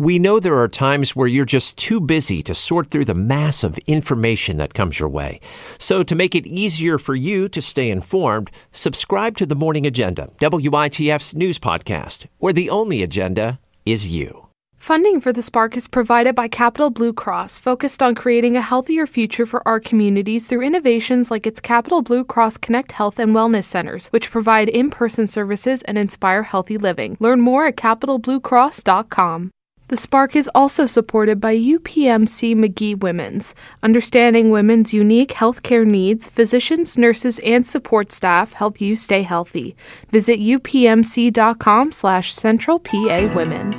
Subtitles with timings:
[0.00, 3.62] We know there are times where you're just too busy to sort through the mass
[3.62, 5.40] of information that comes your way.
[5.78, 10.30] So, to make it easier for you to stay informed, subscribe to the Morning Agenda,
[10.40, 14.46] WITF's news podcast, where the only agenda is you.
[14.74, 19.06] Funding for the Spark is provided by Capital Blue Cross, focused on creating a healthier
[19.06, 23.64] future for our communities through innovations like its Capital Blue Cross Connect Health and Wellness
[23.64, 27.18] Centers, which provide in person services and inspire healthy living.
[27.20, 29.50] Learn more at capitalbluecross.com.
[29.90, 33.56] The Spark is also supported by UPMC Magee Women's.
[33.82, 39.74] Understanding women's unique healthcare needs, physicians, nurses, and support staff help you stay healthy.
[40.10, 43.72] Visit upmc.com slash central PA women.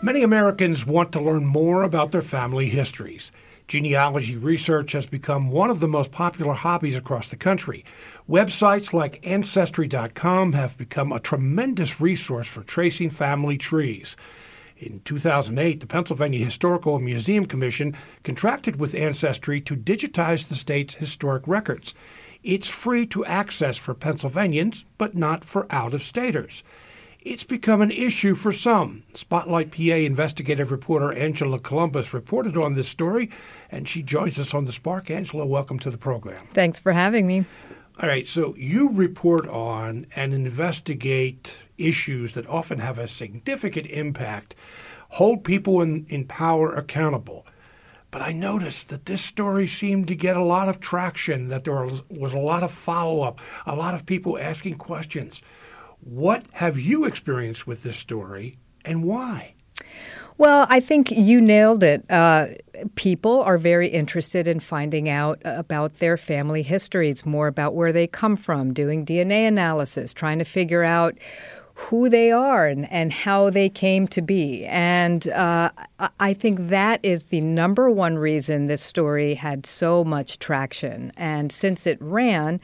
[0.00, 3.30] Many Americans want to learn more about their family histories.
[3.68, 7.84] Genealogy research has become one of the most popular hobbies across the country.
[8.26, 14.16] Websites like Ancestry.com have become a tremendous resource for tracing family trees.
[14.78, 20.94] In 2008, the Pennsylvania Historical and Museum Commission contracted with Ancestry to digitize the state's
[20.94, 21.94] historic records.
[22.42, 26.62] It's free to access for Pennsylvanians, but not for out of staters.
[27.22, 29.02] It's become an issue for some.
[29.12, 33.28] Spotlight PA investigative reporter Angela Couloumbus reported on this story,
[33.70, 35.10] and she joins us on the Spark.
[35.10, 36.46] Angela, welcome to the program.
[36.52, 37.44] Thanks for having me.
[38.00, 44.54] All right, so you report on and investigate issues that often have a significant impact,
[45.10, 47.44] hold people in, in power accountable.
[48.12, 51.84] But I noticed that this story seemed to get a lot of traction, that there
[51.84, 55.42] was, was a lot of follow up, a lot of people asking questions.
[56.00, 59.54] What have you experienced with this story and why?
[60.38, 62.08] Well, I think you nailed it.
[62.08, 62.48] Uh,
[62.94, 68.06] people are very interested in finding out about their family histories, more about where they
[68.06, 71.18] come from, doing DNA analysis, trying to figure out
[71.74, 74.64] who they are and, and how they came to be.
[74.66, 75.70] And uh,
[76.18, 81.12] I think that is the number one reason this story had so much traction.
[81.16, 82.60] And since it ran,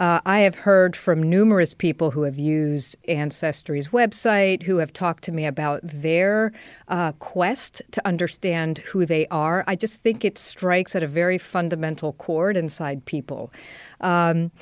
[0.00, 5.22] uh, I have heard from numerous people who have used Ancestry's website, who have talked
[5.24, 6.52] to me about their
[6.88, 9.62] uh, quest to understand who they are.
[9.66, 13.52] I just think it strikes at a very fundamental chord inside people.
[14.00, 14.52] Um,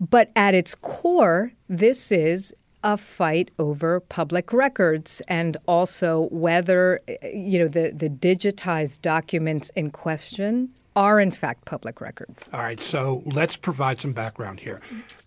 [0.00, 7.00] but at its core, this is a fight over public records and also whether
[7.34, 12.50] you know the, the digitized documents in question are in fact public records.
[12.52, 14.80] All right, so let's provide some background here.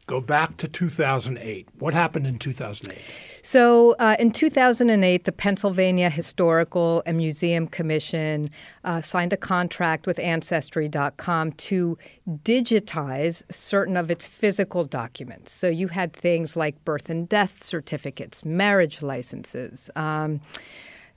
[0.08, 1.68] Go back to 2008.
[1.78, 3.00] What happened in 2008?
[3.44, 8.50] So, uh, in 2008, the Pennsylvania Historical and Museum Commission
[8.84, 11.98] uh, signed a contract with Ancestry.com to
[12.28, 15.52] digitize certain of its physical documents.
[15.52, 19.92] So, you had things like birth and death certificates, marriage licenses.
[19.96, 20.42] Um,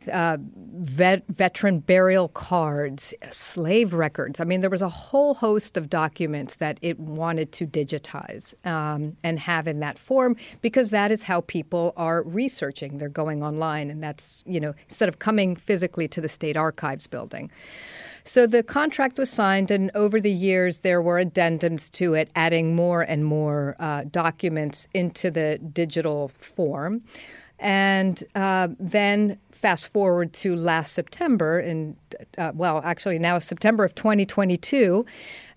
[0.09, 4.41] uh, vet, veteran burial cards, slave records.
[4.41, 9.17] I mean, there was a whole host of documents that it wanted to digitize um,
[9.23, 12.99] and have in that form because that is how people are researching.
[12.99, 17.07] They're going online, and that's, you know, instead of coming physically to the state archives
[17.07, 17.51] building.
[18.25, 22.77] So the contract was signed, and over the years, there were addendums to it, adding
[22.77, 27.03] more and more uh, documents into the digital form.
[27.63, 31.97] And uh, then fast forward to last September, and
[32.37, 35.07] uh, well, actually now September of 2022,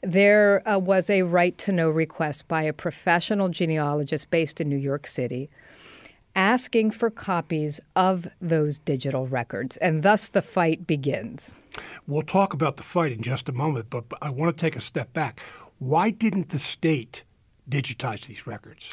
[0.03, 4.77] there uh, was a right to know request by a professional genealogist based in New
[4.77, 5.49] York City
[6.35, 9.77] asking for copies of those digital records.
[9.77, 11.55] And thus the fight begins.
[12.07, 14.81] We'll talk about the fight in just a moment, but I want to take a
[14.81, 15.39] step back.
[15.79, 17.23] Why didn't the state
[17.69, 18.91] digitize these records?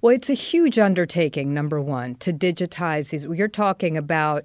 [0.00, 3.24] Well, it's a huge undertaking, number one, to digitize these.
[3.24, 4.44] You're talking about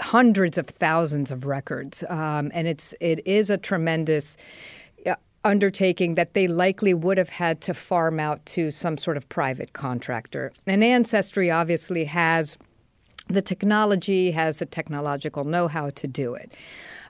[0.00, 4.36] hundreds of thousands of records, um, and it's it is a tremendous
[5.06, 9.28] uh, undertaking that they likely would have had to farm out to some sort of
[9.28, 10.52] private contractor.
[10.66, 12.56] And Ancestry obviously has
[13.28, 16.52] the technology, has the technological know-how to do it.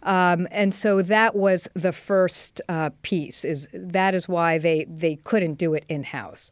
[0.04, 3.44] Um, and so that was the first uh, piece.
[3.44, 6.50] Is that is why they they couldn't do it in house.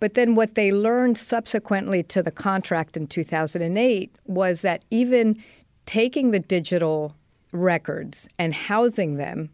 [0.00, 5.42] But then what they learned subsequently to the contract in 2008 was that even
[5.86, 7.14] taking the digital
[7.52, 9.50] records and housing them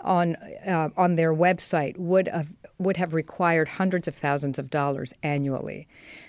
[0.00, 0.36] on
[0.66, 5.88] uh, on their website would have would have required hundreds of thousands of dollars annually.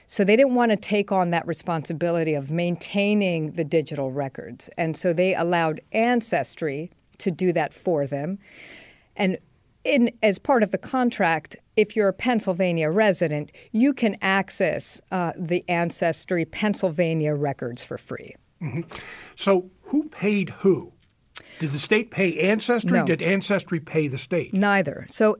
[0.09, 4.67] So they didn't want to take on that responsibility of maintaining the digital records.
[4.75, 6.89] And so they allowed Ancestry
[7.19, 8.39] to do that for them.
[9.15, 9.37] And
[9.83, 15.33] in as part of the contract, if you're a Pennsylvania resident, you can access uh,
[15.37, 18.35] the Ancestry Pennsylvania records for free.
[18.63, 18.81] Mm-hmm.
[19.35, 20.91] So, who paid who?
[21.59, 22.97] Did the state pay Ancestry?
[22.97, 23.05] No.
[23.05, 24.55] Did Ancestry pay the state?
[24.55, 25.05] Neither.
[25.07, 25.37] So,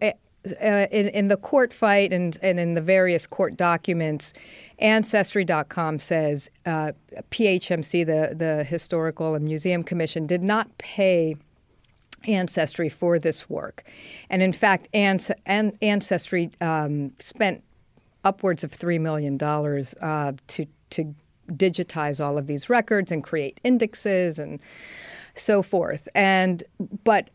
[0.62, 4.34] uh, in, in the court fight and, and in the various court documents,
[4.80, 6.92] Ancestry.com says uh,
[7.32, 11.36] PHMC, the, the Historical and Museum Commission, did not pay
[12.26, 13.84] Ancestry for this work.
[14.30, 17.64] And in fact, Ancestry um, spent
[18.24, 21.16] upwards of $3 million uh, to, to
[21.52, 24.60] digitize all of these records and create indexes and
[25.36, 26.08] so forth.
[26.16, 26.64] And
[27.04, 27.30] but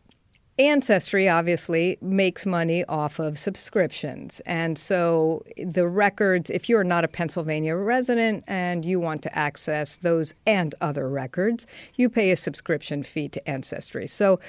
[0.57, 4.39] Ancestry obviously makes money off of subscriptions.
[4.45, 9.97] And so the records, if you're not a Pennsylvania resident and you want to access
[9.97, 14.07] those and other records, you pay a subscription fee to Ancestry.
[14.07, 14.39] So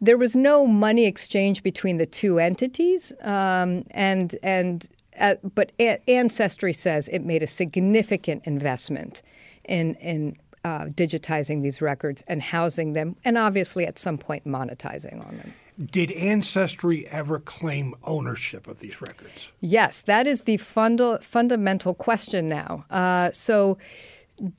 [0.00, 3.12] there was no money exchange between the two entities.
[3.22, 4.90] Um, and, and,
[5.20, 9.22] uh, but a- Ancestry says it made a significant investment
[9.64, 15.24] in, in uh, digitizing these records and housing them, and obviously at some point monetizing
[15.26, 15.54] on them.
[15.90, 19.50] Did Ancestry ever claim ownership of these records?
[19.60, 22.84] Yes, that is the funda- fundamental question now.
[22.90, 23.76] Uh, so,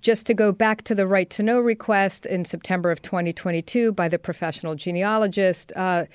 [0.02, 4.08] just to go back to the right to know request in September of 2022 by
[4.08, 6.06] the professional genealogist, uh,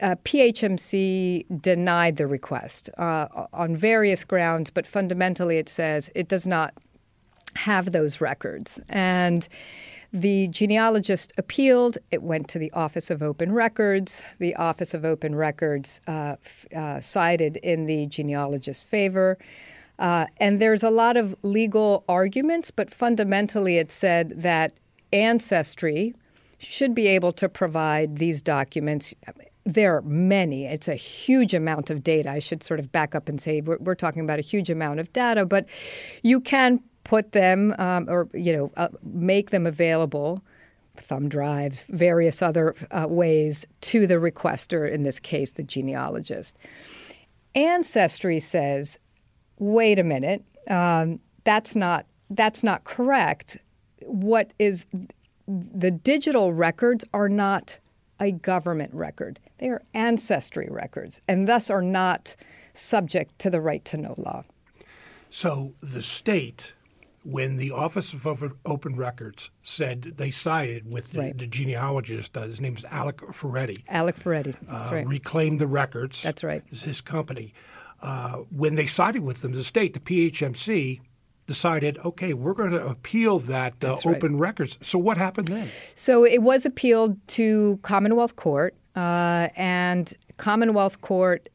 [0.00, 6.46] uh, PHMC denied the request uh, on various grounds, but fundamentally it says it does
[6.46, 6.74] not
[7.56, 8.80] have those records.
[8.88, 9.48] And
[10.12, 11.98] the genealogist appealed.
[12.10, 14.22] It went to the Office of Open Records.
[14.38, 16.36] The Office of Open Records uh,
[16.74, 19.38] uh, sided in the genealogist's favor.
[20.00, 24.72] Uh, and there's a lot of legal arguments, but fundamentally it said that
[25.12, 26.14] Ancestry
[26.58, 29.14] should be able to provide these documents.
[29.64, 30.64] There are many.
[30.64, 32.30] It's a huge amount of data.
[32.30, 35.00] I should sort of back up and say we're, we're talking about a huge amount
[35.00, 35.66] of data, but
[36.22, 36.80] you can
[37.10, 40.40] put them um, or you know uh, make them available
[40.94, 46.56] thumb drives various other uh, ways to the requester in this case the genealogist.
[47.56, 48.96] Ancestry says
[49.58, 53.58] wait a minute um, that's not that's not correct.
[54.06, 54.86] What is
[55.48, 57.76] the digital records are not
[58.20, 59.40] a government record.
[59.58, 62.36] They are ancestry records and thus are not
[62.72, 64.44] subject to the right to know law.
[65.28, 66.74] So the state
[67.22, 68.26] when the Office of
[68.64, 71.38] Open Records said they sided with the, right.
[71.38, 73.84] the genealogist, uh, his name is Alec Ferretti.
[73.88, 75.06] Alec Ferretti, that's uh, right.
[75.06, 76.22] Reclaim the records.
[76.22, 76.62] That's right.
[76.68, 77.52] It's his company.
[78.02, 81.00] Uh, when they sided with them, the state, the PHMC,
[81.46, 84.48] decided, okay, we're going to appeal that uh, open right.
[84.48, 84.78] records.
[84.82, 85.68] So what happened then?
[85.94, 91.48] So it was appealed to Commonwealth Court, uh, and Commonwealth Court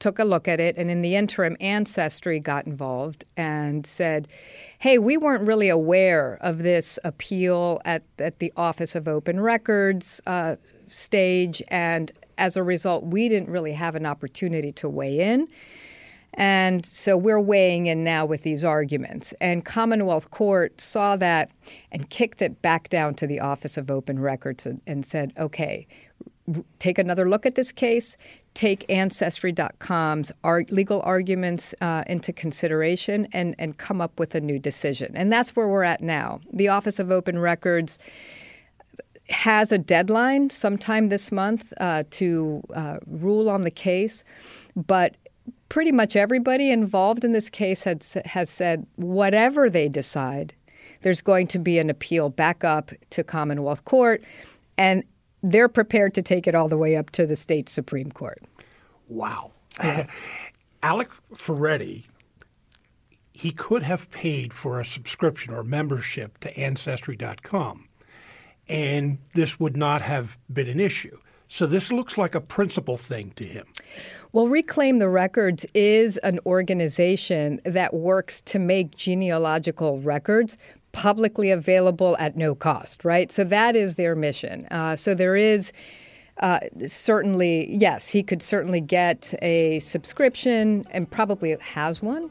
[0.00, 4.26] took a look at it, and in the interim, Ancestry got involved and said,
[4.78, 10.20] hey, we weren't really aware of this appeal at, at the Office of Open Records
[10.26, 10.56] uh,
[10.88, 15.46] stage, and as a result, we didn't really have an opportunity to weigh in.
[16.34, 19.34] And so we're weighing in now with these arguments.
[19.40, 21.50] And Commonwealth Court saw that
[21.90, 25.86] and kicked it back down to the Office of Open Records and, and said, okay,
[26.78, 28.16] take another look at this case,
[28.54, 30.32] take Ancestry.com's
[30.70, 35.12] legal arguments uh, into consideration, and, and come up with a new decision.
[35.14, 36.40] And that's where we're at now.
[36.52, 37.98] The Office of Open Records
[39.28, 44.24] has a deadline sometime this month uh, to uh, rule on the case,
[44.74, 45.16] but
[45.68, 50.52] pretty much everybody involved in this case had, has said whatever they decide,
[51.02, 54.22] there's going to be an appeal back up to Commonwealth Court.
[54.76, 55.04] And
[55.42, 58.42] they're prepared to take it all the way up to the state Supreme Court.
[59.08, 59.52] Wow.
[59.78, 60.06] Yeah.
[60.82, 62.06] Alec Ferretti,
[63.32, 67.88] he could have paid for a subscription or membership to Ancestry.com,
[68.68, 71.18] and this would not have been an issue.
[71.48, 73.66] So this looks like a principal thing to him.
[74.32, 80.56] Well, Reclaim the Records is an organization that works to make genealogical records
[80.92, 83.30] publicly available at no cost, right?
[83.30, 84.66] So that is their mission.
[84.70, 85.72] Uh, so there is.
[86.38, 92.30] Uh, certainly, yes, he could certainly get a subscription and probably has one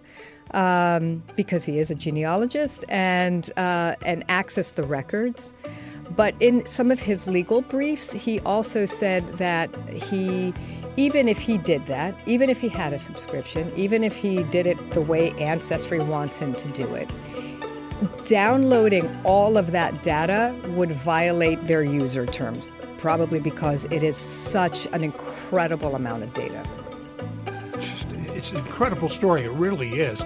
[0.52, 5.54] um, because he is a genealogist and uh, and access the records.
[6.16, 10.54] But in some of his legal briefs, he also said that he,
[10.98, 14.66] even if he did that, even if he had a subscription, even if he did
[14.66, 17.10] it the way Ancestry wants him to do it,
[18.26, 24.86] downloading all of that data would violate their user terms, probably because it is such
[24.88, 26.64] an incredible amount of data.
[27.74, 29.44] It's, just, it's an incredible story.
[29.44, 30.24] It really is.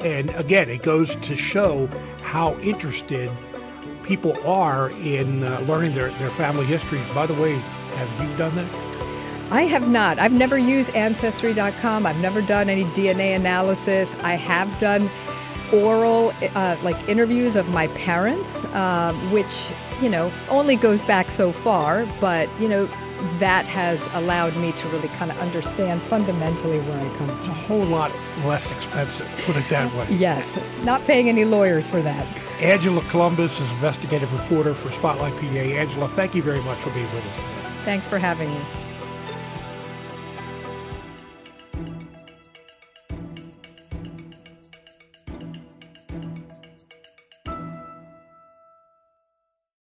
[0.00, 1.88] And again, it goes to show
[2.22, 3.30] how interested
[4.02, 7.02] people are in uh, learning their, their family history.
[7.14, 8.96] By the way, have you done that?
[9.50, 10.18] I have not.
[10.18, 12.04] I've never used Ancestry.com.
[12.04, 14.16] I've never done any DNA analysis.
[14.16, 15.08] I have done
[15.72, 19.70] oral, uh, like interviews of my parents, uh, which,
[20.00, 22.88] you know, only goes back so far, but, you know,
[23.38, 27.38] that has allowed me to really kind of understand fundamentally where I come from.
[27.38, 28.12] It's a whole lot
[28.44, 30.06] less expensive, put it that way.
[30.14, 32.26] yes, not paying any lawyers for that.
[32.60, 35.46] Angela Couloumbus is investigative reporter for Spotlight PA.
[35.46, 37.48] Angela, thank you very much for being with us today.
[37.84, 38.60] Thanks for having me.